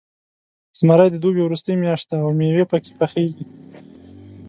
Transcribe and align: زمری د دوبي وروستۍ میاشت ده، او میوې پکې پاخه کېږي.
زمری 0.79 1.09
د 1.11 1.15
دوبي 1.23 1.41
وروستۍ 1.43 1.75
میاشت 1.83 2.05
ده، 2.09 2.17
او 2.23 2.29
میوې 2.39 2.65
پکې 2.71 2.91
پاخه 2.99 3.15
کېږي. 3.23 3.43